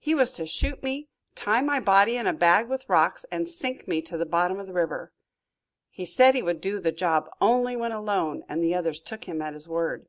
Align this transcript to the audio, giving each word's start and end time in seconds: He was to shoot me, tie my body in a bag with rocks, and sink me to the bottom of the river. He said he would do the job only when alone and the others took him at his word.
He 0.00 0.16
was 0.16 0.32
to 0.32 0.46
shoot 0.46 0.82
me, 0.82 1.06
tie 1.36 1.60
my 1.60 1.78
body 1.78 2.16
in 2.16 2.26
a 2.26 2.32
bag 2.32 2.66
with 2.68 2.88
rocks, 2.88 3.24
and 3.30 3.48
sink 3.48 3.86
me 3.86 4.02
to 4.02 4.16
the 4.18 4.26
bottom 4.26 4.58
of 4.58 4.66
the 4.66 4.72
river. 4.72 5.12
He 5.92 6.04
said 6.04 6.34
he 6.34 6.42
would 6.42 6.60
do 6.60 6.80
the 6.80 6.90
job 6.90 7.30
only 7.40 7.76
when 7.76 7.92
alone 7.92 8.42
and 8.48 8.64
the 8.64 8.74
others 8.74 8.98
took 8.98 9.26
him 9.28 9.40
at 9.40 9.54
his 9.54 9.68
word. 9.68 10.08